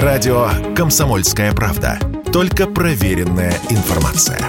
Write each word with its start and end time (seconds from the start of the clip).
Радио 0.00 0.48
«Комсомольская 0.74 1.52
правда». 1.52 1.98
Только 2.32 2.66
проверенная 2.66 3.52
информация. 3.68 4.40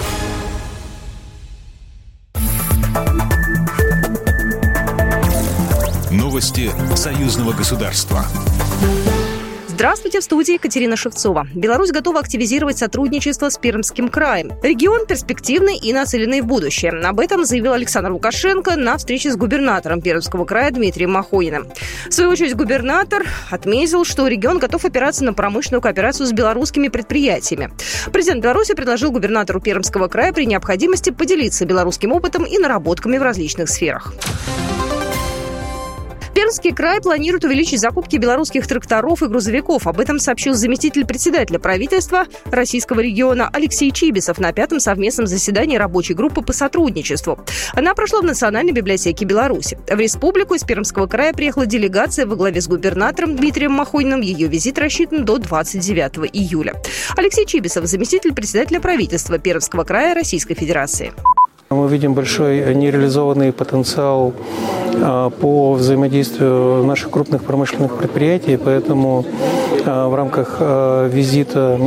Новости 6.10 6.70
союзного 6.96 7.52
государства. 7.52 8.24
Здравствуйте, 9.74 10.20
в 10.20 10.22
студии 10.22 10.54
Екатерина 10.54 10.94
Шевцова. 10.94 11.48
Беларусь 11.52 11.90
готова 11.90 12.20
активизировать 12.20 12.78
сотрудничество 12.78 13.48
с 13.48 13.58
Пермским 13.58 14.08
краем. 14.08 14.52
Регион 14.62 15.04
перспективный 15.04 15.76
и 15.76 15.92
нацеленный 15.92 16.42
в 16.42 16.46
будущее. 16.46 16.92
Об 16.92 17.18
этом 17.18 17.44
заявил 17.44 17.72
Александр 17.72 18.12
Лукашенко 18.12 18.76
на 18.76 18.96
встрече 18.96 19.32
с 19.32 19.36
губернатором 19.36 20.00
Пермского 20.00 20.44
края 20.44 20.70
Дмитрием 20.70 21.10
Махоиным. 21.10 21.66
В 22.08 22.12
свою 22.12 22.30
очередь 22.30 22.54
губернатор 22.54 23.26
отметил, 23.50 24.04
что 24.04 24.28
регион 24.28 24.60
готов 24.60 24.84
опираться 24.84 25.24
на 25.24 25.34
промышленную 25.34 25.82
кооперацию 25.82 26.28
с 26.28 26.32
белорусскими 26.32 26.86
предприятиями. 26.86 27.72
Президент 28.12 28.44
Беларуси 28.44 28.74
предложил 28.74 29.10
губернатору 29.10 29.60
Пермского 29.60 30.06
края 30.06 30.32
при 30.32 30.46
необходимости 30.46 31.10
поделиться 31.10 31.64
белорусским 31.64 32.12
опытом 32.12 32.44
и 32.44 32.58
наработками 32.58 33.18
в 33.18 33.22
различных 33.22 33.68
сферах. 33.68 34.14
Пермский 36.44 36.74
край 36.74 37.00
планирует 37.00 37.42
увеличить 37.44 37.80
закупки 37.80 38.16
белорусских 38.16 38.66
тракторов 38.66 39.22
и 39.22 39.28
грузовиков. 39.28 39.86
Об 39.86 39.98
этом 39.98 40.18
сообщил 40.18 40.52
заместитель 40.52 41.06
председателя 41.06 41.58
правительства 41.58 42.26
российского 42.50 43.00
региона 43.00 43.48
Алексей 43.50 43.90
Чибисов 43.90 44.36
на 44.36 44.52
пятом 44.52 44.78
совместном 44.78 45.26
заседании 45.26 45.78
рабочей 45.78 46.12
группы 46.12 46.42
по 46.42 46.52
сотрудничеству. 46.52 47.38
Она 47.72 47.94
прошла 47.94 48.20
в 48.20 48.24
Национальной 48.24 48.72
библиотеке 48.72 49.24
Беларуси. 49.24 49.78
В 49.88 49.98
республику 49.98 50.52
из 50.52 50.64
Пермского 50.64 51.06
края 51.06 51.32
приехала 51.32 51.64
делегация 51.64 52.26
во 52.26 52.36
главе 52.36 52.60
с 52.60 52.68
губернатором 52.68 53.36
Дмитрием 53.36 53.72
Махойным. 53.72 54.20
Ее 54.20 54.46
визит 54.46 54.78
рассчитан 54.78 55.24
до 55.24 55.38
29 55.38 56.28
июля. 56.30 56.74
Алексей 57.16 57.46
Чибисов, 57.46 57.86
заместитель 57.86 58.34
председателя 58.34 58.80
правительства 58.80 59.38
Пермского 59.38 59.84
края 59.84 60.14
Российской 60.14 60.52
Федерации. 60.52 61.14
Мы 61.70 61.88
видим 61.88 62.12
большой 62.12 62.74
нереализованный 62.74 63.50
потенциал 63.50 64.34
по 65.40 65.72
взаимодействию 65.74 66.84
наших 66.84 67.10
крупных 67.10 67.44
промышленных 67.44 67.96
предприятий, 67.96 68.56
поэтому 68.56 69.24
а, 69.86 70.08
в 70.08 70.14
рамках 70.14 70.56
а, 70.60 71.08
визита 71.08 71.78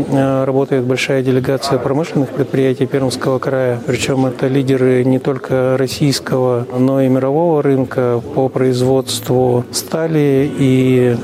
работает 0.45 0.83
большая 0.83 1.23
делегация 1.23 1.79
промышленных 1.79 2.29
предприятий 2.29 2.85
Пермского 2.85 3.39
края, 3.39 3.79
причем 3.85 4.25
это 4.25 4.47
лидеры 4.47 5.03
не 5.03 5.19
только 5.19 5.75
российского, 5.77 6.67
но 6.77 7.01
и 7.01 7.07
мирового 7.07 7.63
рынка 7.63 8.21
по 8.35 8.49
производству 8.49 9.65
стали. 9.71 10.49
И 10.57 11.15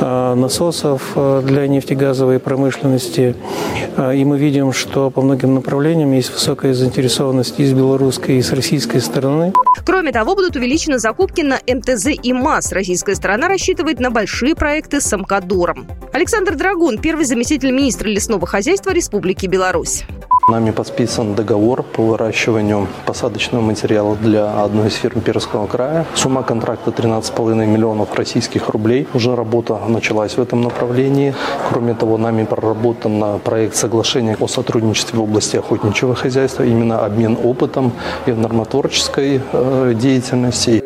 насосов 0.00 1.16
для 1.44 1.66
нефтегазовой 1.66 2.38
промышленности. 2.38 3.34
И 4.14 4.24
мы 4.24 4.38
видим, 4.38 4.72
что 4.72 5.10
по 5.10 5.22
многим 5.22 5.54
направлениям 5.54 6.12
есть 6.12 6.32
высокая 6.32 6.74
заинтересованность 6.74 7.58
из 7.58 7.72
белорусской, 7.72 8.38
и 8.38 8.42
с 8.42 8.52
российской 8.52 9.00
стороны. 9.00 9.52
Кроме 9.84 10.12
того, 10.12 10.34
будут 10.34 10.56
увеличены 10.56 10.98
закупки 10.98 11.42
на 11.42 11.58
МТЗ 11.66 12.08
и 12.22 12.32
МАЗ. 12.32 12.72
Российская 12.72 13.14
сторона 13.14 13.48
рассчитывает 13.48 14.00
на 14.00 14.10
большие 14.10 14.54
проекты 14.54 15.00
с 15.00 15.12
Амкадором. 15.12 15.86
Александр 16.12 16.56
Драгун, 16.56 16.98
первый 16.98 17.24
заместитель 17.24 17.70
министра 17.70 18.08
лесного 18.08 18.46
хозяйства 18.46 18.90
Республики 18.90 19.46
Беларусь. 19.46 20.04
Нами 20.48 20.70
подписан 20.70 21.34
договор 21.34 21.82
по 21.82 22.02
выращиванию 22.02 22.86
посадочного 23.04 23.62
материала 23.62 24.14
для 24.14 24.62
одной 24.62 24.86
из 24.86 24.94
фирм 24.94 25.20
Пермского 25.20 25.66
края. 25.66 26.06
Сумма 26.14 26.44
контракта 26.44 26.92
13,5 26.92 27.66
миллионов 27.66 28.14
российских 28.14 28.68
рублей. 28.68 29.08
Уже 29.12 29.34
работа 29.34 29.80
началась 29.88 30.36
в 30.36 30.40
этом 30.40 30.60
направлении. 30.60 31.34
Кроме 31.68 31.94
того, 31.94 32.16
нами 32.16 32.44
проработан 32.44 33.40
проект 33.40 33.74
соглашения 33.74 34.36
о 34.38 34.46
сотрудничестве 34.46 35.18
в 35.18 35.22
области 35.24 35.56
охотничьего 35.56 36.14
хозяйства, 36.14 36.62
именно 36.62 37.04
обмен 37.04 37.36
опытом 37.42 37.90
и 38.26 38.30
в 38.30 38.38
нормотворческой 38.38 39.40
э, 39.52 39.94
деятельности. 39.98 40.84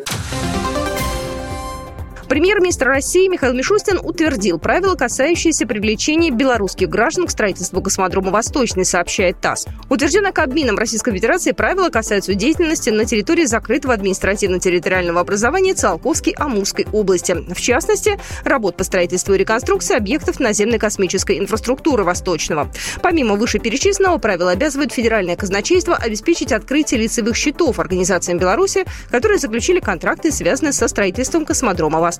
Премьер-министр 2.30 2.86
России 2.86 3.26
Михаил 3.26 3.54
Мишустин 3.54 3.98
утвердил 4.00 4.60
правила, 4.60 4.94
касающиеся 4.94 5.66
привлечения 5.66 6.30
белорусских 6.30 6.88
граждан 6.88 7.26
к 7.26 7.30
строительству 7.32 7.82
космодрома 7.82 8.30
«Восточный», 8.30 8.84
сообщает 8.84 9.40
ТАСС. 9.40 9.66
Утверждено 9.88 10.30
Кабмином 10.32 10.78
Российской 10.78 11.12
Федерации 11.12 11.50
правила 11.50 11.88
касаются 11.88 12.34
деятельности 12.34 12.90
на 12.90 13.04
территории 13.04 13.46
закрытого 13.46 13.94
административно-территориального 13.94 15.18
образования 15.18 15.74
Циолковской 15.74 16.32
Амурской 16.34 16.86
области. 16.92 17.32
В 17.32 17.60
частности, 17.60 18.16
работ 18.44 18.76
по 18.76 18.84
строительству 18.84 19.34
и 19.34 19.38
реконструкции 19.38 19.96
объектов 19.96 20.38
наземной 20.38 20.78
космической 20.78 21.36
инфраструктуры 21.36 22.04
Восточного. 22.04 22.70
Помимо 23.02 23.34
вышеперечисленного, 23.34 24.18
правила 24.18 24.52
обязывают 24.52 24.92
федеральное 24.92 25.34
казначейство 25.34 25.96
обеспечить 25.96 26.52
открытие 26.52 27.00
лицевых 27.00 27.34
счетов 27.34 27.80
организациям 27.80 28.38
Беларуси, 28.38 28.84
которые 29.10 29.40
заключили 29.40 29.80
контракты, 29.80 30.30
связанные 30.30 30.72
со 30.72 30.86
строительством 30.86 31.44
космодрома 31.44 31.98
«Восточный» 31.98 32.19